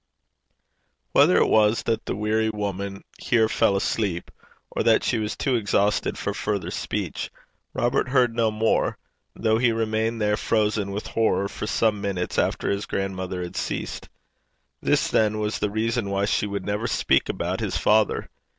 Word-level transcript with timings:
Whether 1.11 1.37
it 1.37 1.47
was 1.47 1.83
that 1.83 2.07
the 2.07 2.15
weary 2.15 2.49
woman 2.49 3.03
here 3.19 3.47
fell 3.47 3.75
asleep, 3.75 4.31
or 4.71 4.81
that 4.81 5.03
she 5.03 5.19
was 5.19 5.37
too 5.37 5.53
exhausted 5.55 6.17
for 6.17 6.33
further 6.33 6.71
speech, 6.71 7.29
Robert 7.75 8.07
heard 8.09 8.35
no 8.35 8.49
more, 8.49 8.97
though 9.35 9.59
he 9.59 9.71
remained 9.71 10.19
there 10.19 10.37
frozen 10.37 10.89
with 10.89 11.05
horror 11.05 11.47
for 11.47 11.67
some 11.67 12.01
minutes 12.01 12.39
after 12.39 12.71
his 12.71 12.87
grandmother 12.87 13.43
had 13.43 13.55
ceased. 13.55 14.09
This, 14.81 15.07
then, 15.07 15.37
was 15.37 15.59
the 15.59 15.69
reason 15.69 16.09
why 16.09 16.25
she 16.25 16.47
would 16.47 16.65
never 16.65 16.87
speak 16.87 17.29
about 17.29 17.59
his 17.59 17.77
father! 17.77 18.27